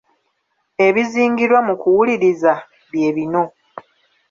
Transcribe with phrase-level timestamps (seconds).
[0.87, 2.53] Ebizingirwa mu kuwuliriza
[2.91, 3.43] bye bino.